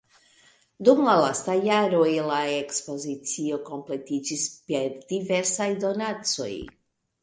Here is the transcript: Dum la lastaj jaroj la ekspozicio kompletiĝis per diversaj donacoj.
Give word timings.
Dum 0.87 1.01
la 1.07 1.13
lastaj 1.23 1.55
jaroj 1.65 2.07
la 2.31 2.41
ekspozicio 2.55 3.63
kompletiĝis 3.71 4.51
per 4.67 5.01
diversaj 5.15 5.73
donacoj. 5.89 6.55